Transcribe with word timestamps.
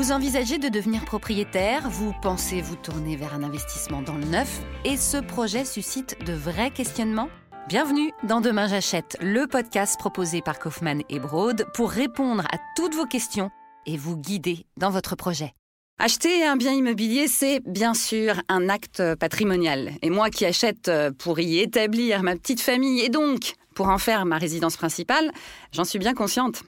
Vous 0.00 0.12
envisagez 0.12 0.56
de 0.56 0.70
devenir 0.70 1.04
propriétaire, 1.04 1.90
vous 1.90 2.14
pensez 2.22 2.62
vous 2.62 2.74
tourner 2.74 3.16
vers 3.16 3.34
un 3.34 3.42
investissement 3.42 4.00
dans 4.00 4.16
le 4.16 4.24
neuf, 4.24 4.62
et 4.86 4.96
ce 4.96 5.18
projet 5.18 5.66
suscite 5.66 6.16
de 6.24 6.32
vrais 6.32 6.70
questionnements? 6.70 7.28
Bienvenue 7.68 8.10
dans 8.26 8.40
Demain 8.40 8.66
j'achète, 8.66 9.18
le 9.20 9.46
podcast 9.46 9.98
proposé 9.98 10.40
par 10.40 10.58
Kaufmann 10.58 11.02
et 11.10 11.18
Broad 11.18 11.66
pour 11.74 11.90
répondre 11.90 12.44
à 12.50 12.56
toutes 12.76 12.94
vos 12.94 13.04
questions 13.04 13.50
et 13.84 13.98
vous 13.98 14.16
guider 14.16 14.64
dans 14.78 14.88
votre 14.88 15.16
projet. 15.16 15.52
Acheter 15.98 16.46
un 16.46 16.56
bien 16.56 16.72
immobilier, 16.72 17.28
c'est 17.28 17.60
bien 17.66 17.92
sûr 17.92 18.40
un 18.48 18.70
acte 18.70 19.02
patrimonial. 19.16 19.90
Et 20.00 20.08
moi 20.08 20.30
qui 20.30 20.46
achète 20.46 20.90
pour 21.18 21.40
y 21.40 21.58
établir 21.58 22.22
ma 22.22 22.36
petite 22.36 22.62
famille 22.62 23.02
et 23.02 23.10
donc 23.10 23.52
pour 23.80 23.88
en 23.88 23.96
faire 23.96 24.26
ma 24.26 24.36
résidence 24.36 24.76
principale, 24.76 25.32
j'en 25.72 25.84
suis 25.84 25.98
bien 25.98 26.12
consciente. 26.12 26.64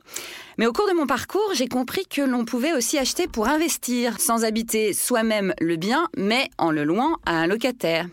Mais 0.57 0.67
au 0.67 0.73
cours 0.73 0.89
de 0.89 0.95
mon 0.95 1.07
parcours, 1.07 1.51
j'ai 1.53 1.69
compris 1.69 2.07
que 2.07 2.23
l'on 2.23 2.46
pouvait 2.46 2.73
aussi 2.73 2.96
acheter 2.96 3.27
pour 3.27 3.49
investir, 3.49 4.19
sans 4.19 4.45
habiter 4.45 4.95
soi-même 4.95 5.53
le 5.61 5.77
bien, 5.77 6.09
mais 6.17 6.49
en 6.57 6.71
le 6.71 6.85
louant 6.85 7.19
à 7.27 7.33
un 7.33 7.46
locataire. 7.46 8.07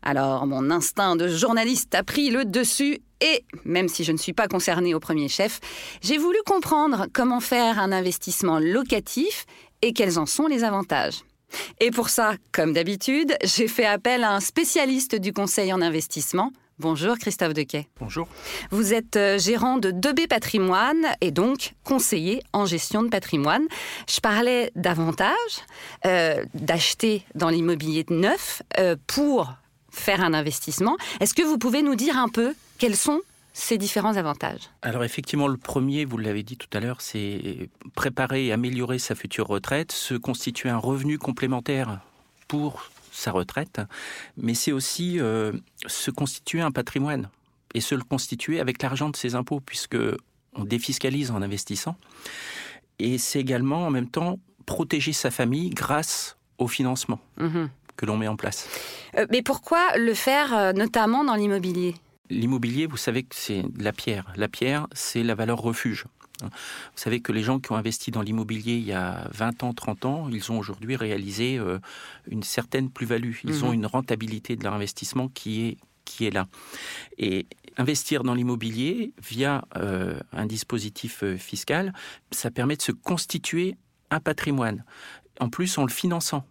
Alors 0.00 0.46
mon 0.46 0.70
instinct 0.70 1.16
de 1.16 1.28
journaliste 1.28 1.94
a 1.94 2.02
pris 2.02 2.30
le 2.30 2.46
dessus 2.46 3.00
et, 3.20 3.44
même 3.66 3.88
si 3.88 4.04
je 4.04 4.12
ne 4.12 4.16
suis 4.16 4.32
pas 4.32 4.48
concernée 4.48 4.94
au 4.94 5.00
premier 5.00 5.28
chef, 5.28 5.60
j'ai 6.00 6.16
voulu 6.16 6.38
comprendre 6.46 7.08
comment 7.12 7.40
faire 7.40 7.78
un 7.78 7.92
investissement 7.92 8.58
locatif 8.58 9.44
et 9.82 9.92
quels 9.92 10.18
en 10.18 10.24
sont 10.24 10.46
les 10.46 10.64
avantages. 10.64 11.24
Et 11.78 11.90
pour 11.90 12.08
ça, 12.08 12.36
comme 12.52 12.72
d'habitude, 12.72 13.36
j'ai 13.44 13.68
fait 13.68 13.84
appel 13.84 14.24
à 14.24 14.32
un 14.32 14.40
spécialiste 14.40 15.14
du 15.14 15.34
conseil 15.34 15.74
en 15.74 15.82
investissement. 15.82 16.52
Bonjour 16.80 17.16
Christophe 17.18 17.54
Dequet. 17.54 17.86
Bonjour. 18.00 18.26
Vous 18.70 18.94
êtes 18.94 19.14
euh, 19.16 19.38
gérant 19.38 19.78
de 19.78 19.92
2B 19.92 20.26
Patrimoine 20.26 21.06
et 21.20 21.30
donc 21.30 21.74
conseiller 21.84 22.42
en 22.52 22.66
gestion 22.66 23.04
de 23.04 23.08
patrimoine. 23.08 23.62
Je 24.08 24.18
parlais 24.18 24.72
d'avantages, 24.74 25.36
euh, 26.04 26.44
d'acheter 26.54 27.22
dans 27.36 27.48
l'immobilier 27.48 28.04
neuf 28.10 28.62
euh, 28.80 28.96
pour 29.06 29.52
faire 29.90 30.20
un 30.20 30.34
investissement. 30.34 30.96
Est-ce 31.20 31.34
que 31.34 31.42
vous 31.42 31.58
pouvez 31.58 31.82
nous 31.82 31.94
dire 31.94 32.18
un 32.18 32.28
peu 32.28 32.54
quels 32.78 32.96
sont 32.96 33.20
ces 33.52 33.78
différents 33.78 34.16
avantages? 34.16 34.68
Alors 34.82 35.04
effectivement, 35.04 35.46
le 35.46 35.56
premier, 35.56 36.04
vous 36.04 36.18
l'avez 36.18 36.42
dit 36.42 36.56
tout 36.56 36.76
à 36.76 36.80
l'heure, 36.80 37.00
c'est 37.00 37.70
préparer 37.94 38.46
et 38.46 38.52
améliorer 38.52 38.98
sa 38.98 39.14
future 39.14 39.46
retraite, 39.46 39.92
se 39.92 40.14
constituer 40.14 40.70
un 40.70 40.78
revenu 40.78 41.18
complémentaire 41.18 42.00
pour 42.48 42.90
sa 43.14 43.30
retraite, 43.30 43.80
mais 44.36 44.54
c'est 44.54 44.72
aussi 44.72 45.20
euh, 45.20 45.52
se 45.86 46.10
constituer 46.10 46.60
un 46.60 46.70
patrimoine 46.70 47.28
et 47.74 47.80
se 47.80 47.94
le 47.94 48.02
constituer 48.02 48.60
avec 48.60 48.82
l'argent 48.82 49.08
de 49.08 49.16
ses 49.16 49.34
impôts, 49.34 49.60
puisque 49.60 49.96
on 50.54 50.64
défiscalise 50.64 51.30
en 51.30 51.42
investissant. 51.42 51.96
Et 52.98 53.18
c'est 53.18 53.40
également 53.40 53.86
en 53.86 53.90
même 53.90 54.08
temps 54.08 54.38
protéger 54.66 55.12
sa 55.12 55.30
famille 55.30 55.70
grâce 55.70 56.36
au 56.58 56.68
financement. 56.68 57.20
Mmh 57.38 57.66
que 57.96 58.06
l'on 58.06 58.16
met 58.16 58.28
en 58.28 58.36
place. 58.36 58.68
Euh, 59.16 59.26
mais 59.30 59.42
pourquoi 59.42 59.96
le 59.96 60.14
faire 60.14 60.52
euh, 60.52 60.72
notamment 60.72 61.24
dans 61.24 61.34
l'immobilier? 61.34 61.94
L'immobilier, 62.30 62.86
vous 62.86 62.96
savez 62.96 63.22
que 63.22 63.34
c'est 63.34 63.62
la 63.78 63.92
pierre. 63.92 64.32
La 64.36 64.48
pierre, 64.48 64.88
c'est 64.92 65.22
la 65.22 65.34
valeur 65.34 65.58
refuge. 65.58 66.06
Vous 66.42 66.48
savez 66.96 67.20
que 67.20 67.32
les 67.32 67.42
gens 67.42 67.60
qui 67.60 67.70
ont 67.72 67.76
investi 67.76 68.10
dans 68.10 68.22
l'immobilier 68.22 68.74
il 68.74 68.84
y 68.84 68.92
a 68.92 69.28
20 69.32 69.62
ans, 69.62 69.72
30 69.72 70.04
ans, 70.04 70.28
ils 70.30 70.50
ont 70.50 70.58
aujourd'hui 70.58 70.96
réalisé 70.96 71.58
euh, 71.58 71.78
une 72.28 72.42
certaine 72.42 72.90
plus-value. 72.90 73.36
Ils 73.44 73.54
mhm. 73.54 73.64
ont 73.64 73.72
une 73.72 73.86
rentabilité 73.86 74.56
de 74.56 74.64
leur 74.64 74.74
investissement 74.74 75.28
qui 75.28 75.66
est, 75.66 75.76
qui 76.04 76.26
est 76.26 76.30
là. 76.30 76.46
Et 77.18 77.46
investir 77.76 78.24
dans 78.24 78.34
l'immobilier 78.34 79.12
via 79.22 79.64
un 80.32 80.46
dispositif 80.46 81.24
fiscal, 81.36 81.92
ça 82.30 82.52
permet 82.52 82.76
de 82.76 82.82
se 82.82 82.92
constituer 82.92 83.76
un 84.10 84.20
patrimoine. 84.20 84.84
En 85.40 85.48
plus, 85.48 85.76
en 85.76 85.82
le 85.82 85.90
finançant 85.90 86.44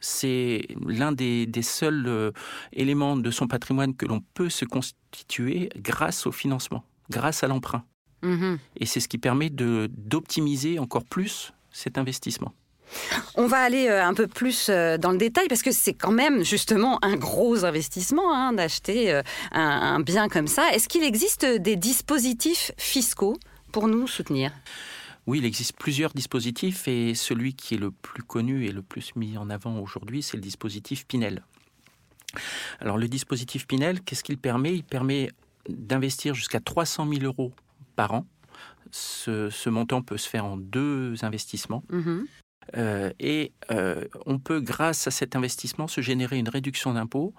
c'est 0.00 0.66
l'un 0.86 1.12
des, 1.12 1.50
seuls 1.62 2.06
euh, 2.06 2.30
éléments 2.72 3.16
de 3.16 3.30
son 3.30 3.46
patrimoine 3.46 3.94
que 3.94 4.06
l'on 4.06 4.20
peut 4.34 4.48
se 4.48 4.64
constituer 4.64 5.70
grâce 5.76 6.26
au 6.26 6.32
financement, 6.32 6.84
grâce 7.10 7.42
à 7.42 7.48
l'emprunt. 7.48 7.84
Mm-hmm. 8.22 8.58
Et 8.76 8.86
c'est 8.86 9.00
ce 9.00 9.08
qui 9.08 9.18
permet 9.18 9.50
d'optimiser 9.50 10.78
encore 10.78 11.04
plus 11.04 11.52
cet 11.70 11.98
investissement. 11.98 12.52
On 13.34 13.46
va 13.46 13.58
aller 13.58 13.86
euh, 13.88 14.04
un 14.04 14.14
peu 14.14 14.26
plus 14.26 14.68
euh, 14.70 14.96
dans 14.96 15.12
le 15.12 15.18
détail 15.18 15.46
parce 15.48 15.62
que 15.62 15.72
c'est 15.72 15.92
quand 15.92 16.10
même 16.10 16.42
justement 16.42 16.98
un 17.04 17.16
gros 17.16 17.66
investissement 17.66 18.34
hein, 18.34 18.54
d'acheter 18.54 19.20
un 19.52 20.00
bien 20.00 20.28
comme 20.28 20.46
ça. 20.46 20.70
Est-ce 20.72 20.88
qu'il 20.88 21.04
existe 21.04 21.44
des 21.44 21.76
dispositifs 21.76 22.72
fiscaux 22.78 23.36
pour 23.72 23.88
nous 23.88 24.06
soutenir? 24.06 24.52
Oui, 25.28 25.40
il 25.40 25.44
existe 25.44 25.74
plusieurs 25.76 26.14
dispositifs 26.14 26.88
et 26.88 27.14
celui 27.14 27.52
qui 27.52 27.74
est 27.74 27.78
le 27.78 27.90
plus 27.90 28.22
connu 28.22 28.64
et 28.64 28.72
le 28.72 28.80
plus 28.80 29.14
mis 29.14 29.36
en 29.36 29.50
avant 29.50 29.78
aujourd'hui, 29.78 30.22
c'est 30.22 30.38
le 30.38 30.42
dispositif 30.42 31.06
Pinel. 31.06 31.42
Alors 32.80 32.96
le 32.96 33.08
dispositif 33.08 33.66
Pinel, 33.66 34.00
qu'est-ce 34.00 34.24
qu'il 34.24 34.38
permet? 34.38 34.74
Il 34.74 34.84
permet 34.84 35.30
d'investir 35.68 36.34
jusqu'à 36.34 36.60
300 36.60 37.06
000 37.12 37.24
euros 37.24 37.52
par 37.98 38.14
an. 38.14 38.26
Ce, 38.92 39.68
montant 39.68 40.02
peut 40.02 40.18
se 40.18 40.28
faire 40.28 40.44
en 40.44 40.56
deux 40.56 41.24
investissements. 41.24 41.82
Mm-hmm. 41.90 42.26
Euh, 42.76 43.10
et 43.18 43.52
euh, 43.72 44.04
on 44.24 44.38
peut, 44.38 44.60
grâce 44.60 45.08
à 45.08 45.10
cet 45.10 45.34
investissement, 45.34 45.88
se 45.88 46.00
générer 46.00 46.38
une 46.38 46.48
réduction 46.48 46.94
d'impôt 46.94 47.34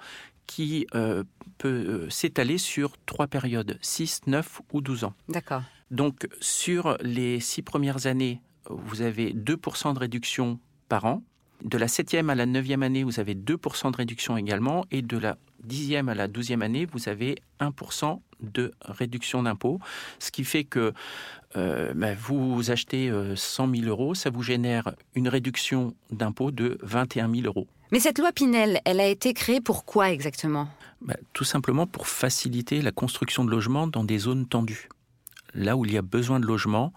qui 0.48 0.86
euh, 0.96 1.24
peut 1.60 2.10
s'étaler 2.10 2.58
sur 2.58 2.98
trois 3.06 3.28
périodes, 3.28 3.78
6, 3.82 4.22
9 4.28 4.62
ou 4.74 4.82
12 4.82 5.06
ans. 5.06 5.14
D'accord. 5.30 5.64
Donc 5.92 6.28
sur 6.42 6.98
les 7.02 7.40
six 7.40 7.62
premières 7.62 8.06
années, 8.06 8.42
vous 8.70 9.02
avez 9.02 9.32
2% 9.34 9.94
de 9.94 10.00
réduction 10.00 10.60
par 10.90 11.06
an. 11.06 11.24
De 11.64 11.78
la 11.78 11.88
septième 11.88 12.30
à 12.30 12.36
la 12.36 12.46
neuvième 12.46 12.84
année, 12.84 13.04
vous 13.04 13.22
avez 13.22 13.34
2% 13.34 13.92
de 13.92 13.98
réduction 13.98 14.36
également. 14.36 14.86
Et 14.92 15.02
de 15.02 15.18
la 15.18 15.38
dixième 15.64 16.10
à 16.10 16.16
la 16.16 16.28
douzième 16.28 16.64
année, 16.64 16.86
vous 16.86 17.08
avez 17.08 17.38
1% 17.62 18.20
de 18.42 18.74
réduction 18.82 19.44
d'impôt. 19.44 19.80
Ce 20.20 20.32
qui 20.32 20.44
fait 20.44 20.64
que 20.64 20.94
euh, 21.56 21.94
bah, 21.94 22.14
vous 22.14 22.72
achetez 22.72 23.12
100 23.36 23.68
euh, 23.68 23.76
000 23.76 23.88
euros, 23.88 24.14
ça 24.14 24.30
vous 24.30 24.44
génère 24.44 24.94
une 25.16 25.28
réduction 25.28 25.96
d'impôt 26.12 26.52
de 26.52 26.78
21 26.82 27.34
000 27.34 27.48
euros. 27.48 27.68
Mais 27.92 28.00
cette 28.00 28.20
loi 28.20 28.32
Pinel, 28.32 28.82
elle 28.86 29.00
a 29.00 29.08
été 29.08 29.34
créée 29.34 29.62
pour 29.62 29.86
quoi 29.86 30.12
exactement? 30.12 30.68
Bah, 31.02 31.16
Tout 31.34 31.44
simplement 31.44 31.88
pour 31.88 32.08
faciliter 32.08 32.82
la 32.82 32.92
construction 32.92 33.44
de 33.44 33.50
logements 33.50 33.88
dans 33.88 34.04
des 34.04 34.20
zones 34.20 34.48
tendues 34.48 34.90
là 35.54 35.76
où 35.76 35.86
il 35.86 35.94
y 35.94 35.98
a 35.98 36.02
besoin 36.02 36.40
de 36.40 36.46
logement, 36.46 36.94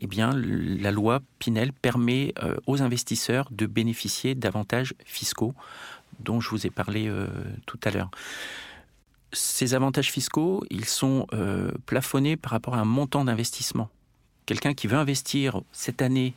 eh 0.00 0.06
bien, 0.06 0.32
la 0.34 0.90
loi 0.90 1.20
Pinel 1.38 1.72
permet 1.72 2.32
euh, 2.42 2.56
aux 2.66 2.82
investisseurs 2.82 3.48
de 3.50 3.66
bénéficier 3.66 4.34
d'avantages 4.34 4.94
fiscaux 5.04 5.54
dont 6.20 6.40
je 6.40 6.50
vous 6.50 6.66
ai 6.66 6.70
parlé 6.70 7.08
euh, 7.08 7.26
tout 7.66 7.80
à 7.84 7.90
l'heure. 7.90 8.10
Ces 9.32 9.74
avantages 9.74 10.10
fiscaux, 10.10 10.64
ils 10.70 10.86
sont 10.86 11.26
euh, 11.32 11.70
plafonnés 11.86 12.36
par 12.36 12.52
rapport 12.52 12.74
à 12.74 12.80
un 12.80 12.84
montant 12.84 13.24
d'investissement. 13.24 13.88
Quelqu'un 14.46 14.74
qui 14.74 14.88
veut 14.88 14.96
investir 14.96 15.60
cette 15.72 16.02
année 16.02 16.34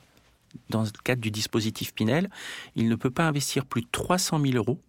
dans 0.69 0.83
le 0.83 0.89
cadre 1.03 1.21
du 1.21 1.31
dispositif 1.31 1.93
Pinel, 1.93 2.29
il 2.75 2.87
ne 2.87 2.95
peut 2.95 3.09
pas 3.09 3.23
investir 3.23 3.65
plus 3.65 3.81
de 3.81 3.87
300 3.91 4.39
000 4.39 4.55
euros. 4.55 4.79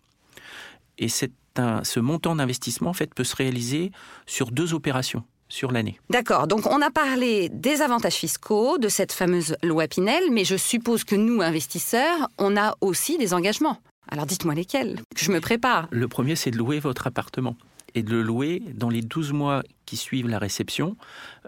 Et 0.98 1.08
ce 1.08 2.00
montant 2.00 2.36
d'investissement, 2.36 2.90
en 2.90 2.94
fait, 2.94 3.14
peut 3.14 3.24
se 3.24 3.34
réaliser 3.34 3.92
sur 4.26 4.50
deux 4.50 4.74
opérations 4.74 5.24
sur 5.48 5.72
l'année. 5.72 6.00
D'accord, 6.10 6.46
donc 6.46 6.66
on 6.66 6.82
a 6.82 6.90
parlé 6.90 7.48
des 7.48 7.80
avantages 7.80 8.14
fiscaux, 8.14 8.76
de 8.78 8.88
cette 8.88 9.12
fameuse 9.12 9.56
loi 9.62 9.86
Pinel, 9.86 10.24
mais 10.30 10.44
je 10.44 10.56
suppose 10.56 11.04
que 11.04 11.14
nous, 11.14 11.42
investisseurs, 11.42 12.28
on 12.38 12.56
a 12.56 12.74
aussi 12.80 13.18
des 13.18 13.32
engagements. 13.34 13.78
Alors 14.08 14.26
dites-moi 14.26 14.54
lesquels, 14.54 15.00
que 15.14 15.24
je 15.24 15.30
me 15.30 15.40
prépare. 15.40 15.86
Le 15.90 16.08
premier, 16.08 16.36
c'est 16.36 16.50
de 16.50 16.58
louer 16.58 16.80
votre 16.80 17.06
appartement 17.06 17.56
et 17.94 18.02
de 18.02 18.10
le 18.10 18.22
louer 18.22 18.62
dans 18.74 18.90
les 18.90 19.02
12 19.02 19.32
mois 19.32 19.62
qui 19.86 19.96
suivent 19.96 20.28
la 20.28 20.38
réception 20.38 20.96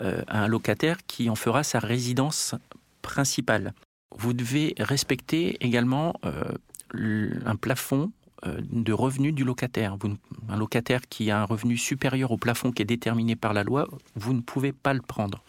euh, 0.01 0.23
à 0.29 0.45
un 0.45 0.49
locataire 0.49 0.99
qui 1.07 1.29
en 1.31 1.35
fera 1.35 1.63
sa 1.63 1.79
résidence 1.79 2.55
principale. 3.03 3.75
Vous 4.17 4.33
devez 4.33 4.75
respecter 4.79 5.57
également 5.61 6.15
euh, 6.25 7.31
un 7.45 7.57
plafond 7.57 8.13
euh, 8.47 8.61
de 8.71 8.93
revenus 8.93 9.35
du 9.35 9.45
locataire. 9.45 9.97
un 10.49 10.57
locataire 10.57 11.01
qui 11.09 11.31
a 11.31 11.41
un 11.41 11.45
revenu 11.45 11.77
supérieur 11.77 12.31
au 12.31 12.37
plafond 12.37 12.71
qui 12.71 12.83
est 12.83 12.87
déterminé 12.87 13.37
par 13.37 13.53
la 13.53 13.65
loi, 13.65 13.89
vous 14.15 14.33
ne 14.33 14.41
pouvez 14.41 14.73
pas 14.73 14.95
le 14.95 15.03
prendre. 15.03 15.43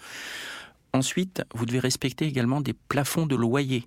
Ensuite, 0.93 1.43
vous 1.53 1.65
devez 1.65 1.79
respecter 1.79 2.25
également 2.25 2.61
des 2.61 2.73
plafonds 2.73 3.25
de 3.25 3.35
loyer. 3.35 3.85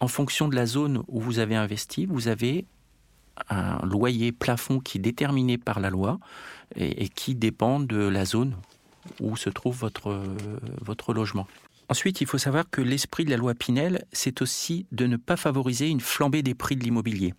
En 0.00 0.08
fonction 0.08 0.48
de 0.48 0.54
la 0.56 0.66
zone 0.66 1.02
où 1.08 1.20
vous 1.20 1.38
avez 1.38 1.54
investi, 1.54 2.04
vous 2.04 2.28
avez 2.28 2.66
un 3.50 3.84
loyer 3.86 4.32
plafond 4.32 4.80
qui 4.80 4.98
est 4.98 5.00
déterminé 5.00 5.58
par 5.58 5.80
la 5.80 5.90
loi 5.90 6.18
et, 6.76 7.08
qui 7.08 7.34
dépend 7.34 7.80
de 7.80 7.96
la 7.96 8.24
zone 8.24 8.56
où 9.20 9.36
se 9.36 9.50
trouve 9.50 9.76
votre, 9.76 10.20
votre 10.80 11.12
logement. 11.14 11.46
Ensuite, 11.88 12.20
il 12.20 12.26
faut 12.26 12.38
savoir 12.38 12.68
que 12.68 12.80
l'esprit 12.80 13.24
de 13.24 13.30
la 13.30 13.36
loi 13.36 13.54
Pinel, 13.54 14.04
c'est 14.12 14.42
aussi 14.42 14.86
de 14.90 15.06
ne 15.06 15.16
pas 15.16 15.36
favoriser 15.36 15.88
une 15.88 16.00
flambée 16.00 16.42
des 16.42 16.54
prix 16.54 16.74
de 16.76 16.82
l'immobilier. 16.82 17.34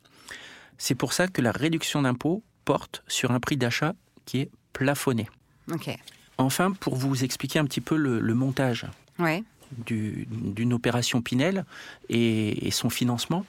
C'est 0.78 0.96
pour 0.96 1.14
ça 1.14 1.28
que 1.28 1.42
la 1.42 1.52
réduction 1.52 2.02
d'impôt 2.04 2.44
porte 2.64 3.04
sur 3.08 3.32
un 3.32 3.40
prix 3.40 3.58
d'achat 3.58 3.94
qui 4.26 4.40
est 4.40 4.52
plafonné. 4.74 5.28
Enfin, 6.38 6.72
pour 6.72 6.96
vous 6.96 7.24
expliquer 7.24 7.60
un 7.60 7.66
petit 7.66 7.82
peu 7.82 7.98
le, 7.98 8.34
montage. 8.34 8.86
d'une 9.86 10.72
opération 10.72 11.22
Pinel 11.22 11.66
et, 12.10 12.70
son 12.72 12.90
financement. 12.90 13.46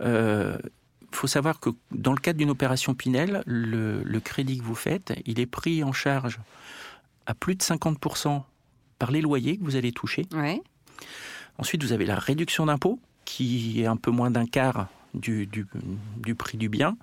Euh, 0.00 0.56
faut 1.12 1.26
savoir 1.26 1.60
que 1.60 1.70
dans 1.90 2.12
le 2.12 2.18
cadre 2.18 2.38
d'une 2.38 2.50
opération 2.50 2.94
Pinel, 2.94 3.42
le, 3.46 4.18
crédit 4.20 4.58
que 4.58 4.64
vous 4.64 4.74
faites, 4.74 5.12
il 5.26 5.40
est 5.40 5.46
pris 5.46 5.82
en 5.82 5.92
charge 5.92 6.38
à 7.26 7.34
plus 7.34 7.54
de 7.54 7.62
50% 7.62 8.42
par 8.98 9.10
les 9.10 9.20
loyers 9.20 9.56
que 9.56 9.64
vous 9.64 9.76
allez 9.76 9.92
toucher. 9.92 10.26
Ensuite, 11.58 11.82
vous 11.82 11.92
avez 11.92 12.06
la 12.06 12.16
réduction 12.16 12.66
d'impôt, 12.66 12.98
qui 13.24 13.82
est 13.82 13.86
un 13.86 13.96
peu 13.96 14.10
moins 14.10 14.30
d'un 14.30 14.46
quart 14.46 14.88
du, 15.14 15.46
du, 15.46 16.34
prix 16.34 16.58
du 16.58 16.68
bien. 16.68 16.96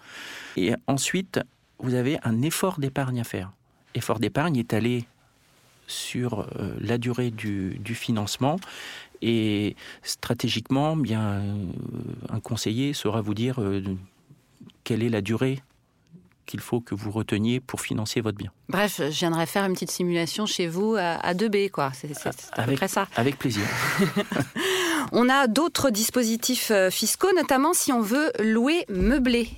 Et 0.55 0.73
ensuite, 0.87 1.39
vous 1.79 1.93
avez 1.93 2.17
un 2.23 2.41
effort 2.41 2.79
d'épargne 2.79 3.19
à 3.19 3.23
faire. 3.23 3.51
Effort 3.93 4.19
d'épargne 4.19 4.57
est 4.57 4.73
allé 4.73 5.05
sur 5.87 6.41
euh, 6.41 6.75
la 6.79 6.97
durée 6.97 7.31
du, 7.31 7.79
financement 7.95 8.57
et 9.21 9.75
stratégiquement, 10.03 10.95
bien, 10.95 11.21
euh, 11.21 11.65
un 12.29 12.39
conseiller 12.39 12.93
saura 12.93 13.21
vous 13.21 13.33
dire 13.33 13.59
euh, 13.59 13.81
quelle 14.83 15.01
est 15.01 15.09
la 15.09 15.21
durée 15.21 15.63
qu'il 16.45 16.59
faut 16.61 16.79
que 16.79 16.95
vous 16.95 17.11
reteniez 17.11 17.59
pour 17.59 17.81
financer 17.81 18.21
votre 18.21 18.37
bien. 18.37 18.51
Bref, 18.69 18.97
je 18.99 19.19
viendrai 19.19 19.45
faire 19.45 19.65
une 19.65 19.73
petite 19.73 19.91
simulation 19.91 20.45
chez 20.45 20.67
vous 20.67 20.95
à, 20.97 21.33
2B, 21.33 21.71
quoi. 21.71 21.91
C'est 21.93 22.09
à 22.53 22.63
peu 22.63 22.73
près 22.73 22.87
ça. 22.87 23.07
Avec 23.17 23.37
plaisir. 23.37 23.63
On 25.11 25.27
a 25.27 25.47
d'autres 25.47 25.89
dispositifs 25.89 26.71
fiscaux, 26.89 27.33
notamment 27.35 27.73
si 27.73 27.91
on 27.93 28.01
veut 28.01 28.31
louer 28.39 28.85
meublé. 28.89 29.49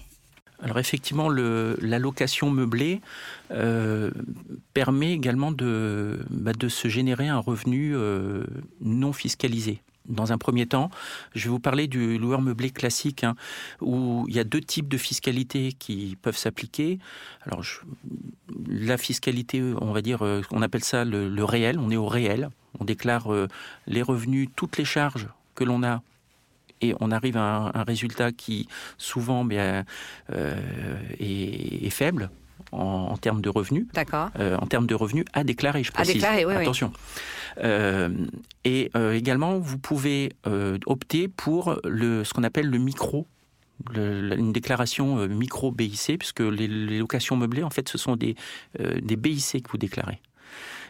Alors 0.62 0.80
effectivement, 0.80 1.30
le, 1.30 1.78
la 1.82 2.00
location 2.00 2.52
meublée 2.52 3.02
euh, 3.52 4.12
permet 4.74 5.14
également 5.14 5.52
de, 5.52 6.20
bah, 6.30 6.52
de, 6.54 6.68
se 6.68 6.88
générer 6.90 7.28
un 7.28 7.40
revenu 7.40 7.96
euh, 7.96 8.44
non 8.82 9.14
fiscalisé. 9.14 9.82
Dans 10.06 10.32
un 10.32 10.38
premier 10.38 10.66
temps, 10.66 10.90
je 11.36 11.46
vais 11.46 11.50
vous 11.52 11.60
parler 11.60 11.88
du 11.88 12.18
loueur 12.18 12.42
meublé 12.42 12.72
classique, 12.72 13.24
hein, 13.24 13.36
où 13.80 14.26
il 14.28 14.36
y 14.36 14.40
a 14.40 14.44
deux 14.44 14.60
types 14.60 14.88
de 14.88 14.98
fiscalité 14.98 15.72
qui 15.72 16.18
peuvent 16.22 16.38
s'appliquer. 16.38 16.98
Alors, 17.44 17.64
la 18.68 18.98
fiscalité, 18.98 19.62
on 19.80 19.92
va 19.92 20.02
dire, 20.02 20.24
euh, 20.24 20.42
on 20.52 20.64
appelle 20.64 20.84
ça 20.84 21.06
le 21.06 21.44
réel. 21.44 21.78
On 21.80 21.92
est 21.92 21.98
au 21.98 22.08
réel. 22.08 22.50
On 22.80 22.86
déclare 22.86 23.30
les 23.88 24.02
revenus, 24.02 24.48
toutes 24.56 24.78
les 24.78 24.86
charges 24.86 25.28
que 25.56 25.64
l'on 25.64 25.84
a 25.84 26.02
et 26.82 26.94
on 27.00 27.12
arrive 27.12 27.38
à 27.38 27.72
un, 27.74 27.84
résultat 27.84 28.32
qui 28.32 28.68
souvent 28.98 29.46
bien, 29.46 29.86
euh, 30.34 30.56
est, 31.20 31.90
faible. 31.90 32.30
En, 32.72 33.18
termes 33.18 33.42
de 33.42 33.50
revenus. 33.50 33.88
D'accord. 33.94 34.30
Euh, 34.38 34.56
en 34.58 34.68
termes 34.68 34.86
de 34.86 34.94
revenus 34.94 35.26
à 35.34 35.44
déclarer, 35.44 35.84
je 35.84 35.92
précise. 35.92 36.12
À 36.12 36.14
déclarer, 36.14 36.46
oui. 36.46 36.54
Attention. 36.54 36.92
Euh, 37.64 38.10
et 38.64 38.92
également, 39.14 39.58
vous 39.58 39.80
pouvez 39.80 40.34
opter 40.86 41.28
pour 41.30 41.80
le, 41.84 42.24
ce 42.24 42.34
qu'on 42.34 42.44
appelle 42.44 42.68
le 42.68 42.78
micro 42.78 43.26
une 43.96 44.52
déclaration 44.52 45.26
micro 45.30 45.72
BIC, 45.72 46.20
puisque 46.20 46.42
les, 46.42 46.68
locations 47.00 47.38
meublées, 47.38 47.64
en 47.64 47.70
fait, 47.70 47.88
ce 47.88 47.98
sont 47.98 48.18
des, 48.18 48.36
des 48.78 49.16
BIC 49.16 49.64
que 49.64 49.72
vous 49.72 49.78
déclarez. 49.78 50.22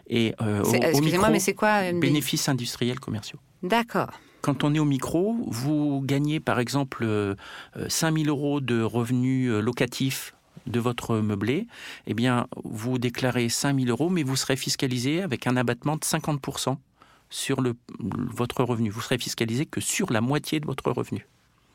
Et 0.10 0.34
Excusez-moi, 0.74 1.30
mais 1.30 1.40
c'est 1.40 1.54
quoi 1.54 1.94
Bénéfices 1.94 2.50
industriels 2.50 3.00
commerciaux. 3.00 3.40
D'accord. 3.62 4.10
Quand 4.42 4.64
on 4.64 4.74
est 4.74 4.80
au 4.80 4.86
micro, 4.86 5.38
vous 5.48 6.02
gagnez 6.04 6.40
par 6.40 6.60
exemple 6.60 7.36
5000 7.88 8.28
euh, 8.28 8.32
euros 8.32 8.62
de 8.62 8.82
revenus 8.82 9.52
euh, 9.52 9.62
locatifs 9.62 10.34
de 10.68 10.80
votre 10.80 11.18
meublé, 11.18 11.68
eh 12.06 12.14
bien, 12.14 12.48
vous 12.64 13.00
déclarez 13.00 13.50
5000 13.50 13.90
euros, 13.90 14.10
mais 14.10 14.24
vous 14.24 14.36
serez 14.36 14.56
fiscalisé 14.56 15.22
avec 15.22 15.48
un 15.48 15.58
abattement 15.58 15.96
de 15.96 16.02
50% 16.02 16.78
sur 17.30 17.64
votre 18.00 18.64
revenu. 18.64 18.90
Vous 18.90 19.02
serez 19.02 19.18
fiscalisé 19.18 19.66
que 19.66 19.82
sur 19.82 20.12
la 20.12 20.22
moitié 20.22 20.60
de 20.60 20.66
votre 20.66 20.92
revenu. 20.92 21.26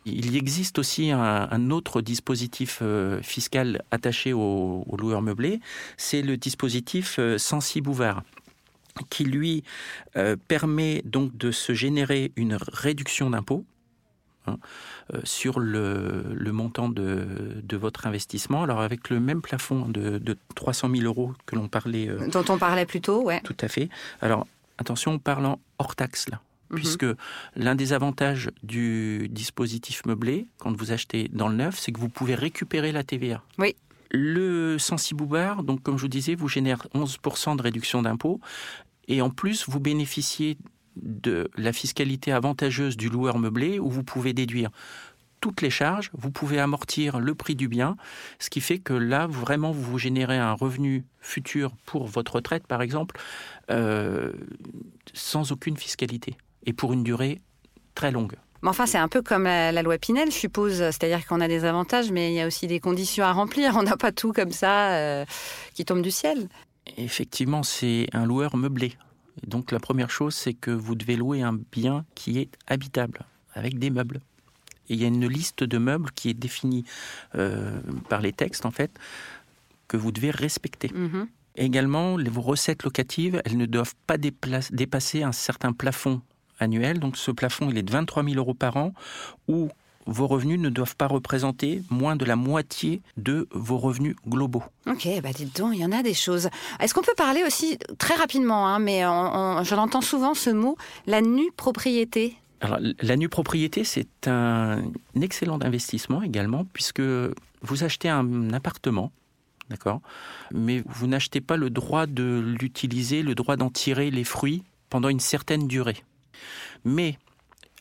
Il 0.07 0.37
existe 0.37 0.79
aussi 0.79 1.11
un, 1.11 1.71
autre 1.71 2.03
dispositif 2.03 2.81
euh, 2.83 3.23
fiscal 3.23 3.83
attaché 3.91 4.33
aux 4.35 4.85
au 4.87 4.97
loueurs 4.97 5.23
meublés, 5.23 5.61
c'est 5.97 6.21
le 6.21 6.37
dispositif 6.37 7.19
Sensi-Bouvard 7.39 8.23
qui 9.11 9.25
lui 9.25 9.65
euh, 10.17 10.37
permet 10.49 11.03
donc 11.05 11.37
de 11.37 11.51
se 11.51 11.73
générer 11.73 12.33
une 12.37 12.57
réduction 12.61 13.31
d'impôt 13.31 13.65
hein, 14.47 14.59
euh, 15.13 15.21
sur 15.25 15.61
le, 15.61 16.37
montant 16.53 16.89
de, 16.89 17.77
votre 17.77 18.07
investissement. 18.07 18.63
Alors 18.63 18.81
avec 18.81 19.11
le 19.11 19.21
même 19.21 19.43
plafond 19.43 19.89
de, 19.89 20.37
300 20.55 20.91
000 20.91 21.03
euros 21.05 21.33
que 21.47 21.57
l'on 21.57 21.69
parlait... 21.69 22.09
Euh, 22.09 22.29
Dont 22.29 22.45
on 22.49 22.59
parlait 22.59 22.87
plus 22.87 23.01
tôt, 23.01 23.23
ouais. 23.23 23.41
Tout 23.43 23.57
à 23.61 23.69
fait. 23.69 23.89
Alors 24.21 24.47
attention, 24.79 25.13
on 25.13 25.19
parle 25.19 25.47
en 25.47 25.61
hors 25.79 25.97
taxe 25.97 26.29
là. 26.29 26.41
Mhm. 26.71 26.77
Puisque 26.77 27.07
l'un 27.57 27.75
des 27.75 27.93
avantages 27.93 28.51
du 28.63 29.29
dispositif 29.31 30.07
meublé, 30.07 30.47
quand 30.59 30.75
vous 30.77 30.93
achetez 30.93 31.29
dans 31.33 31.49
le 31.49 31.57
neuf, 31.57 31.79
c'est 31.79 31.93
que 31.93 32.01
vous 32.01 32.09
pouvez 32.09 32.35
récupérer 32.35 32.91
la 32.91 33.05
TVA. 33.05 33.43
Oui. 33.59 33.77
Le 34.17 34.79
Sensi-Boubard, 34.79 35.65
donc 35.65 35.83
comme 35.83 35.97
je 35.97 36.03
vous 36.03 36.09
disais, 36.09 36.37
vous 36.37 36.47
génère 36.47 36.87
11% 36.95 37.57
de 37.57 37.63
réduction 37.63 38.01
d'impôt 38.01 38.41
et 39.09 39.21
en 39.21 39.29
plus 39.29 39.69
vous 39.69 39.81
bénéficiez 39.81 40.57
de 40.95 41.51
la 41.57 41.73
fiscalité 41.73 42.31
avantageuse 42.31 42.97
du 42.97 43.09
loueur 43.09 43.41
meublé 43.41 43.81
où 43.81 43.91
vous 43.91 44.05
pouvez 44.05 44.33
déduire 44.33 44.71
toutes 45.41 45.63
les 45.63 45.71
charges, 45.71 46.13
vous 46.13 46.31
pouvez 46.31 46.61
amortir 46.61 47.19
le 47.19 47.35
prix 47.35 47.57
du 47.57 47.67
bien, 47.67 47.97
ce 48.39 48.51
qui 48.51 48.61
fait 48.61 48.79
que 48.79 48.95
là, 48.95 49.27
vraiment, 49.27 49.73
vous 49.73 49.83
vous 49.83 49.99
générez 49.99 50.39
un 50.39 50.53
revenu 50.53 51.05
futur 51.21 51.73
pour 51.85 52.07
votre 52.07 52.37
retraite, 52.37 52.69
par 52.69 52.83
exemple, 52.83 53.19
euh, 53.69 54.33
sans 55.13 55.51
aucune 55.51 55.77
fiscalité 55.77 56.37
et 56.67 56.73
pour 56.73 56.93
une 56.93 57.03
durée 57.03 57.43
très 57.97 58.13
longue. 58.13 58.37
Mais 58.65 58.71
enfin, 58.71 58.87
c'est 58.87 58.97
un 58.97 59.09
peu 59.09 59.21
comme 59.21 59.45
la, 59.45 59.83
loi 59.83 59.99
Pinel, 59.99 60.31
je 60.31 60.37
suppose. 60.37 60.77
C'est-à-dire 60.77 61.27
qu'on 61.27 61.43
a 61.43 61.49
des 61.49 61.67
avantages, 61.67 62.11
mais 62.11 62.33
il 62.33 62.35
y 62.35 62.41
a 62.41 62.47
aussi 62.47 62.67
des 62.67 62.81
conditions 62.81 63.23
à 63.23 63.33
remplir. 63.33 63.77
On 63.79 63.83
n'a 63.83 63.99
pas 63.99 64.11
tout 64.11 64.33
comme 64.33 64.53
ça 64.53 64.95
euh, 64.95 65.27
qui 65.75 65.85
tombe 65.85 66.01
du 66.01 66.11
ciel. 66.11 66.49
Effectivement, 66.97 67.63
c'est 67.63 68.09
un 68.15 68.25
loueur 68.25 68.57
meublé. 68.57 68.97
Donc 69.47 69.71
la 69.71 69.81
première 69.81 70.09
chose, 70.09 70.35
c'est 70.35 70.55
que 70.55 70.71
vous 70.71 70.95
devez 70.95 71.17
louer 71.17 71.43
un 71.43 71.59
bien 71.73 72.07
qui 72.15 72.39
est 72.39 72.49
habitable, 72.67 73.27
avec 73.53 73.79
des 73.79 73.91
meubles. 73.91 74.21
Et 74.89 74.95
il 74.95 75.03
y 75.03 75.05
a 75.05 75.09
une 75.09 75.29
liste 75.29 75.63
de 75.63 75.77
meubles 75.77 76.11
qui 76.13 76.31
est 76.31 76.35
définie 76.35 76.85
euh, 77.35 77.81
par 78.09 78.23
les 78.23 78.33
textes, 78.33 78.65
en 78.65 78.71
fait, 78.71 78.91
que 79.89 79.99
vous 79.99 80.11
devez 80.11 80.31
respecter. 80.31 80.91
Mhm. 80.95 81.29
Également, 81.57 82.17
vos 82.17 82.41
recettes 82.41 82.85
locatives, 82.85 83.43
elles 83.45 83.59
ne 83.59 83.67
doivent 83.67 83.95
pas 84.07 84.17
dépasser 84.17 85.23
un 85.23 85.33
certain 85.33 85.75
plafond 85.75 86.23
annuel. 86.59 86.99
Donc 86.99 87.17
ce 87.17 87.31
plafond, 87.31 87.69
il 87.71 87.79
est 87.79 87.83
de 87.83 87.91
23 87.93 88.25
000 88.25 88.37
euros 88.37 88.55
par 88.55 88.77
an, 88.77 88.93
ou 89.49 89.69
vos 90.07 90.27
revenus 90.27 90.61
ne 90.61 90.69
doivent 90.69 90.97
pas 90.97 91.07
représenter 91.07 91.83
moins 91.89 92.15
de 92.15 92.27
la 92.27 92.37
moitié 92.37 93.01
de 93.17 93.49
vos 93.53 93.79
revenus 93.79 94.17
globaux. 94.29 94.63
Ok, 94.87 95.09
bah 95.23 95.33
dites 95.33 95.57
donc, 95.57 95.75
il 95.75 95.81
y 95.81 95.85
en 95.85 95.93
a 95.93 96.03
des 96.03 96.13
choses. 96.13 96.51
Est-ce 96.79 96.93
qu'on 96.93 97.03
peut 97.03 97.15
parler 97.17 97.43
aussi, 97.47 97.79
très 97.99 98.15
rapidement, 98.15 98.69
hein, 98.69 98.79
mais 98.79 99.01
je 99.01 99.75
l'entends 99.75 100.03
souvent 100.03 100.35
ce 100.35 100.51
mot, 100.51 100.77
la 101.07 101.23
nue 101.23 101.51
propriété 101.57 102.37
alors, 102.61 102.79
la 102.81 103.17
nue 103.17 103.29
propriété, 103.29 103.85
c'est 103.85 104.27
un 104.27 104.85
excellent 105.21 105.61
investissement 105.61 106.23
également, 106.23 106.65
puisque 106.73 107.03
vous 107.03 107.85
achetez 107.85 108.09
un 108.09 108.55
appartement, 108.55 109.13
d'accord, 109.69 110.01
mais 110.51 110.83
vous 110.87 111.07
n'achetez 111.07 111.43
pas 111.43 111.59
le 111.59 111.69
droit 111.69 112.07
de 112.07 112.43
l'utiliser, 112.59 113.23
le 113.23 113.35
droit 113.35 113.57
d'en 113.57 113.69
tirer 113.69 114.11
les 114.11 114.25
fruits 114.25 114.63
pendant 114.89 115.11
une 115.11 115.21
certaine 115.21 115.69
durée. 115.69 115.97
Mais 116.85 117.19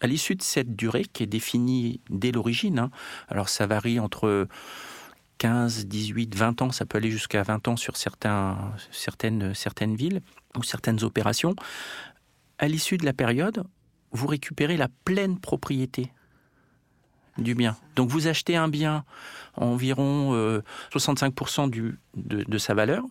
à 0.01 0.07
l'issue 0.07 0.35
de 0.35 0.41
cette 0.41 0.75
durée 0.75 1.05
qui 1.05 1.23
est 1.23 1.27
définie 1.27 2.01
dès 2.09 2.31
l'origine, 2.31 2.79
hein, 2.79 2.91
alors 3.29 3.49
ça 3.49 3.67
varie 3.67 3.99
entre 3.99 4.47
15, 5.37 5.87
18, 5.87 6.35
20 6.35 6.61
ans, 6.61 6.71
ça 6.71 6.85
peut 6.85 6.97
aller 6.97 7.11
jusqu'à 7.11 7.43
20 7.43 7.67
ans 7.67 7.75
sur 7.75 7.97
certaines, 7.97 9.95
villes 9.95 10.21
ou 10.57 10.63
certaines 10.63 11.03
opérations, 11.03 11.55
à 12.59 12.67
l'issue 12.67 12.97
de 12.97 13.05
la 13.05 13.13
période, 13.13 13.63
vous 14.11 14.27
récupérez 14.27 14.77
la 14.77 14.87
pleine 15.05 15.39
propriété 15.39 16.11
du 17.37 17.55
bien. 17.55 17.75
Donc 17.95 18.09
vous 18.09 18.27
achetez 18.27 18.55
un 18.55 18.67
bien 18.67 19.05
environ 19.55 20.61
65% 20.93 21.71
euh, 21.77 21.97
de, 22.15 22.57
sa 22.57 22.73
valeur, 22.73 23.03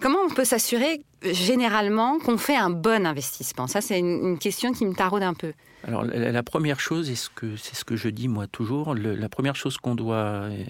Comment 0.00 0.18
on 0.28 0.34
peut 0.34 0.44
s'assurer 0.44 1.04
généralement 1.22 2.18
qu'on 2.18 2.38
fait 2.38 2.56
un 2.56 2.70
bon 2.70 3.06
investissement? 3.06 3.66
Ça, 3.66 3.80
c'est 3.80 3.98
une, 3.98 4.38
question 4.38 4.72
qui 4.72 4.84
me 4.84 4.94
taraude 4.94 5.22
un 5.22 5.34
peu. 5.34 5.52
Alors, 5.84 6.04
la, 6.04 6.42
première 6.42 6.80
chose, 6.80 7.06
c'est 7.06 7.74
ce 7.74 7.84
que 7.84 7.96
je 7.96 8.08
dis 8.08 8.28
moi 8.28 8.46
toujours, 8.46 8.94
la 8.94 9.28
première 9.28 9.56
chose 9.56 9.78
qu'on 9.78 9.94
doit 9.94 10.16
euh, 10.16 10.64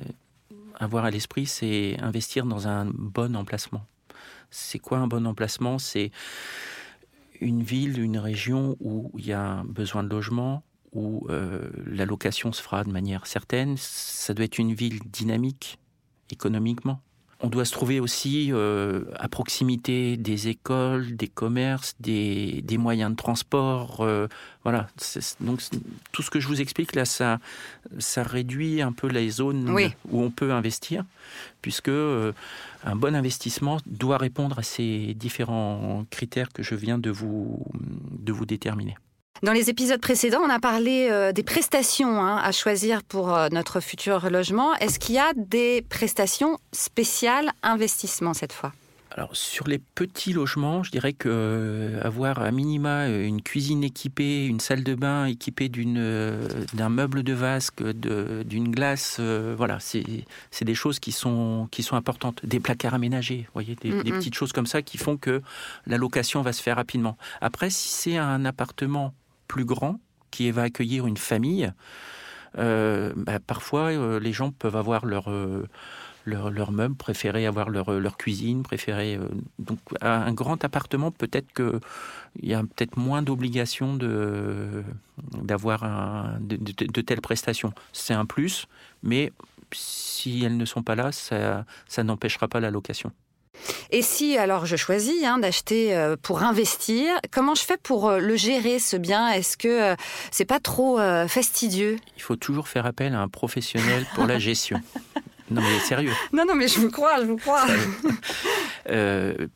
avoir 0.79 1.05
à 1.05 1.11
l'esprit, 1.11 1.47
c'est 1.47 1.97
investir 2.01 2.45
dans 2.45 2.69
un 2.69 2.87
bon 2.87 3.37
emplacement. 3.37 3.87
C'est 4.51 4.79
quoi 4.79 4.99
un 4.99 5.07
bon 5.07 5.27
emplacement? 5.27 5.79
C'est 5.79 6.11
une 7.41 7.63
ville, 7.63 8.01
une 8.01 8.19
région 8.19 8.77
où 8.81 9.11
il 9.19 9.27
y 9.27 9.33
a 9.33 9.63
besoin 9.65 10.03
de 10.03 10.09
logement, 10.09 10.63
où 10.93 11.27
euh, 11.31 11.71
la 11.87 12.05
location 12.05 12.53
se 12.53 12.63
fera 12.63 12.85
de 12.85 12.91
manière 12.91 13.27
certaine. 13.27 13.77
Ça 13.79 14.35
doit 14.35 14.45
être 14.45 14.59
une 14.59 14.75
ville 14.75 15.01
dynamique 15.07 15.79
économiquement 16.31 17.01
on 17.43 17.49
doit 17.49 17.65
se 17.65 17.73
trouver 17.73 17.99
aussi 17.99 18.51
euh, 18.53 19.05
à 19.17 19.29
proximité 19.29 20.17
des 20.17 20.49
écoles, 20.49 21.17
des 21.17 21.27
commerces, 21.27 21.97
des, 21.99 22.63
moyens 22.79 23.11
de 23.11 23.17
transport. 23.17 24.01
Euh, 24.01 24.29
voilà. 24.63 24.87
Donc 25.41 25.61
tout 26.13 26.23
ce 26.23 26.31
que 26.31 26.39
je 26.39 26.47
vous 26.47 26.61
explique 26.61 26.95
là, 26.95 27.05
ça, 27.05 27.41
ça 27.99 28.23
réduit 28.23 28.81
un 28.81 28.93
peu 28.93 29.09
les 29.09 29.29
zones 29.31 29.69
où 30.11 30.23
on 30.23 30.31
peut 30.31 30.53
investir, 30.53 31.05
puisque 31.63 31.89
euh, 31.89 32.33
un 32.85 32.95
bon 32.97 33.15
investissement 33.15 33.79
doit 33.87 34.19
répondre 34.19 34.61
à 34.61 34.63
ces 34.63 35.15
différents 35.15 36.07
critères 36.11 36.53
que 36.53 36.63
je 36.63 36.77
viens 36.77 36.99
de 36.99 37.11
vous, 37.11 37.67
de 37.75 38.33
vous 38.33 38.47
déterminer. 38.47 38.97
Dans 39.43 39.53
les 39.53 39.71
épisodes 39.71 40.01
précédents, 40.01 40.41
on 40.41 40.51
a 40.51 40.61
parlé 40.61 41.09
euh, 41.11 41.33
des 41.33 41.43
prestations 41.43 42.23
hein, 42.23 42.37
à 42.37 42.53
choisir 42.53 43.03
pour 43.03 43.35
euh, 43.35 43.49
notre 43.51 43.81
futur 43.81 44.31
logement. 44.31 44.73
Est-ce 44.77 45.01
qu'il 45.01 45.17
y 45.17 45.19
a 45.19 45.33
des 45.35 45.83
prestations 45.89 46.59
spéciales 46.71 47.51
investissement 47.65 48.35
cette 48.35 48.53
fois? 48.53 48.73
Alors 49.11 49.35
sur 49.35 49.67
les 49.67 49.79
petits 49.79 50.33
logements, 50.33 50.85
je 50.85 50.93
dirais 50.93 51.13
que 51.13 51.29
euh, 51.29 52.01
avoir 52.03 52.41
à 52.41 52.53
minima 52.53 53.09
une 53.09 53.43
cuisine 53.43 53.83
équipée, 53.83 54.47
une 54.47 54.61
salle 54.61 54.85
de 54.85 54.95
bain 54.95 55.27
équipée 55.27 55.69
d'une 55.69 56.39
d'un 56.73 56.89
meuble 56.89 57.25
de 57.25 57.33
vasque, 57.33 57.83
d'une 57.83 58.71
glace, 58.71 59.19
voilà, 59.19 59.79
c'est 59.81 60.65
des 60.65 60.75
choses 60.75 61.01
qui 61.01 61.11
sont 61.11 61.67
qui 61.73 61.83
sont 61.83 61.97
importantes. 61.97 62.47
Des 62.47 62.61
placards 62.61 62.95
aménagés, 62.95 63.49
voyez, 63.55 63.75
des, 63.75 63.91
des, 64.05 64.13
petites 64.13 64.35
choses 64.35 64.53
comme 64.53 64.67
ça 64.67 64.83
qui 64.83 64.99
font 64.99 65.17
que 65.17 65.43
la 65.87 65.99
location 65.99 66.43
va 66.43 66.53
se 66.53 66.63
faire 66.63 66.77
rapidement. 66.77 67.19
Après, 67.41 67.69
si 67.71 67.89
c'est 67.89 68.17
un 68.17 68.47
appartement 68.47 69.13
plus 69.53 69.67
grand 69.67 70.01
qui 70.31 70.51
va 70.51 70.63
accueillir 70.63 71.07
une 71.07 71.19
famille, 71.19 71.71
euh, 72.57 73.13
bah, 73.17 73.39
parfois 73.39 73.91
euh, 73.91 74.19
les 74.19 74.33
gens 74.33 74.51
peuvent 74.51 74.77
avoir 74.77 75.05
leur, 75.05 75.31
euh, 75.31 75.69
leur, 76.25 76.73
meuble, 76.73 76.95
préférer 76.95 77.45
avoir 77.47 77.69
leur, 77.69 77.93
leur 78.01 78.17
cuisine, 78.17 78.63
préférer. 78.63 79.19
donc, 79.59 79.79
un 80.01 80.33
grand 80.33 80.65
appartement, 80.65 81.11
peut-être 81.11 81.53
qu'il 81.53 81.81
y 82.49 82.55
a 82.55 82.63
peut-être 82.63 82.97
moins 82.97 83.21
d'obligations 83.21 83.95
de, 83.95 84.83
d'avoir 85.35 85.85
de, 86.41 87.01
telles 87.03 87.21
prestations. 87.21 87.75
C'est 87.93 88.15
un 88.15 88.25
plus, 88.25 88.67
mais 89.03 89.33
si 89.71 90.45
elles 90.45 90.57
ne 90.57 90.65
sont 90.65 90.83
pas 90.83 90.95
là, 90.95 91.13
ça 91.13 92.05
n'empêchera 92.05 92.49
pas 92.49 92.61
la 92.61 92.71
location. 92.71 93.13
Et 93.95 94.01
si 94.01 94.39
alors 94.39 94.65
je 94.65 94.77
choisis 94.77 95.23
hein, 95.23 95.39
d'acheter 95.39 95.95
euh, 95.95 96.17
pour 96.21 96.43
investir, 96.43 97.15
comment 97.31 97.55
je 97.55 97.63
fais 97.63 97.77
pour 97.77 98.09
euh, 98.09 98.19
le 98.21 98.37
gérer 98.37 98.79
ce 98.79 98.97
bien? 98.97 99.29
Est-ce 99.29 99.59
que 99.59 99.93
euh, 99.93 99.97
c'est 100.31 100.47
pas 100.47 100.61
trop 100.61 100.99
fastidieux? 101.29 101.99
Il 102.17 102.23
faut 102.23 102.37
toujours 102.37 102.69
faire 102.69 102.87
appel 102.87 103.15
à 103.15 103.21
un 103.21 103.29
professionnel 103.29 104.07
pour 104.15 104.25
la 104.25 104.39
gestion. 104.39 104.81
Non 105.51 105.61
mais 105.61 105.79
sérieux. 105.81 106.13
Non 106.33 106.45
non 106.47 106.55
mais 106.55 106.67
je 106.67 106.81
vous 106.81 106.91
crois, 106.91 107.21
je 107.21 107.27
vous 107.27 107.37
crois. 107.37 107.67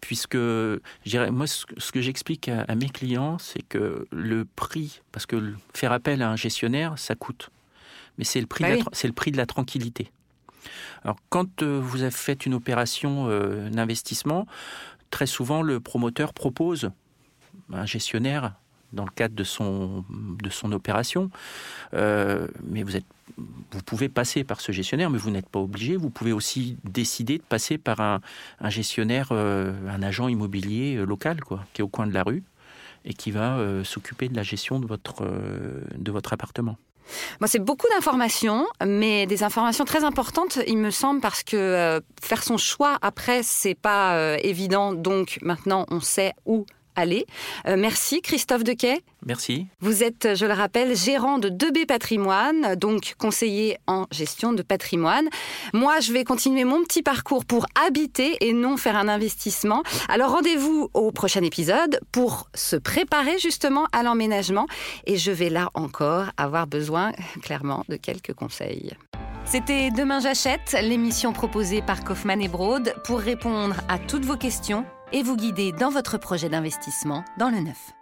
puisque 0.02 0.36
moi 0.36 1.46
ce 1.46 1.92
que 1.92 2.02
j'explique 2.02 2.50
à, 2.50 2.74
mes 2.74 2.90
clients, 2.90 3.38
c'est 3.38 3.62
que 3.62 4.06
le 4.10 4.44
prix, 4.44 5.00
parce 5.12 5.24
que 5.24 5.54
faire 5.72 5.92
appel 5.92 6.20
à 6.20 6.28
un 6.28 6.36
gestionnaire, 6.36 6.92
ça 6.98 7.14
coûte, 7.14 7.48
mais 8.18 8.24
c'est 8.24 8.40
le 8.40 8.46
prix, 8.46 8.64
bah 8.64 8.84
c'est 8.92 9.06
le 9.06 9.14
prix 9.14 9.30
de 9.30 9.38
la 9.38 9.46
tranquillité. 9.46 10.10
Alors, 11.04 11.16
quand 11.28 11.62
euh, 11.62 11.80
vous 11.82 12.02
avez 12.02 12.10
fait 12.10 12.46
une 12.46 12.54
opération 12.54 13.26
euh, 13.28 13.68
d'investissement, 13.70 14.46
très 15.10 15.26
souvent 15.26 15.62
le 15.62 15.80
promoteur 15.80 16.32
propose 16.32 16.90
un 17.72 17.86
gestionnaire 17.86 18.54
dans 18.92 19.04
le 19.04 19.10
cadre 19.10 19.34
de 19.34 19.44
son, 19.44 20.04
de 20.10 20.50
son 20.50 20.72
opération. 20.72 21.30
Euh, 21.94 22.46
mais 22.64 22.82
vous, 22.82 22.96
êtes, 22.96 23.06
vous 23.36 23.82
pouvez 23.84 24.08
passer 24.08 24.44
par 24.44 24.60
ce 24.60 24.72
gestionnaire, 24.72 25.10
mais 25.10 25.18
vous 25.18 25.30
n'êtes 25.30 25.48
pas 25.48 25.58
obligé. 25.58 25.96
Vous 25.96 26.10
pouvez 26.10 26.32
aussi 26.32 26.76
décider 26.84 27.38
de 27.38 27.42
passer 27.42 27.78
par 27.78 28.00
un, 28.00 28.20
un 28.60 28.70
gestionnaire, 28.70 29.32
un 29.32 30.02
agent 30.02 30.28
immobilier 30.28 31.04
local, 31.04 31.42
quoi, 31.42 31.66
qui 31.72 31.82
est 31.82 31.84
au 31.84 31.88
coin 31.88 32.06
de 32.06 32.14
la 32.14 32.22
rue 32.22 32.42
et 33.04 33.12
qui 33.12 33.30
va 33.30 33.58
s'occuper 33.84 34.28
de 34.28 34.36
la 34.36 34.42
gestion 34.42 34.80
de 34.80 34.86
votre, 34.86 35.24
de 35.96 36.10
votre 36.10 36.32
appartement 36.32 36.76
c'est 37.46 37.58
beaucoup 37.58 37.86
d'informations, 37.94 38.66
mais 38.84 39.26
des 39.26 39.42
informations 39.42 39.84
très 39.84 40.04
importantes, 40.04 40.58
il 40.66 40.78
me 40.78 40.90
semble, 40.90 41.20
parce 41.20 41.42
que 41.42 41.56
euh, 41.56 42.00
faire 42.20 42.42
son 42.42 42.56
choix 42.56 42.98
après, 43.02 43.42
c'est 43.42 43.74
pas 43.74 44.16
euh, 44.16 44.36
évident. 44.42 44.92
Donc 44.92 45.38
maintenant, 45.42 45.86
on 45.90 46.00
sait 46.00 46.32
où 46.44 46.66
aller. 46.96 47.26
Euh, 47.66 47.76
merci 47.78 48.20
Christophe 48.20 48.64
Dequet. 48.64 49.02
Merci. 49.24 49.66
Vous 49.80 50.02
êtes, 50.02 50.34
je 50.34 50.46
le 50.46 50.52
rappelle, 50.52 50.96
gérant 50.96 51.38
de 51.38 51.48
2B 51.48 51.86
Patrimoine, 51.86 52.74
donc 52.76 53.14
conseiller 53.18 53.76
en 53.86 54.06
gestion 54.10 54.52
de 54.52 54.62
patrimoine. 54.62 55.28
Moi, 55.72 56.00
je 56.00 56.12
vais 56.12 56.24
continuer 56.24 56.64
mon 56.64 56.82
petit 56.82 57.02
parcours 57.02 57.44
pour 57.44 57.66
habiter 57.86 58.36
et 58.40 58.52
non 58.52 58.76
faire 58.76 58.96
un 58.96 59.08
investissement. 59.08 59.82
Alors 60.08 60.30
rendez-vous 60.30 60.88
au 60.94 61.12
prochain 61.12 61.42
épisode 61.42 62.00
pour 62.12 62.48
se 62.54 62.76
préparer 62.76 63.38
justement 63.38 63.86
à 63.92 64.02
l'emménagement. 64.02 64.66
Et 65.06 65.16
je 65.16 65.30
vais 65.30 65.50
là 65.50 65.70
encore 65.74 66.26
avoir 66.36 66.66
besoin 66.66 67.12
clairement 67.42 67.84
de 67.88 67.96
quelques 67.96 68.32
conseils. 68.32 68.92
C'était 69.44 69.90
Demain 69.90 70.20
j'achète, 70.20 70.76
l'émission 70.82 71.32
proposée 71.32 71.80
par 71.80 72.02
Kaufmann 72.02 72.42
et 72.42 72.48
Broad 72.48 72.94
pour 73.04 73.20
répondre 73.20 73.76
à 73.88 73.98
toutes 73.98 74.24
vos 74.24 74.36
questions 74.36 74.84
et 75.12 75.22
vous 75.22 75.36
guider 75.36 75.72
dans 75.72 75.90
votre 75.90 76.18
projet 76.18 76.48
d'investissement 76.48 77.24
dans 77.38 77.50
le 77.50 77.60
neuf. 77.60 77.95